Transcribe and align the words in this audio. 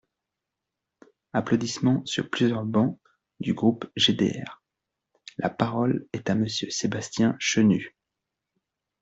(Applaudissements 1.31 2.03
sur 2.07 2.27
plusieurs 2.27 2.65
bancs 2.65 2.97
du 3.39 3.53
groupe 3.53 3.85
GDR.) 3.95 4.63
La 5.37 5.51
parole 5.51 6.07
est 6.11 6.27
à 6.31 6.33
Monsieur 6.33 6.71
Sébastien 6.71 7.35
Chenu. 7.37 7.95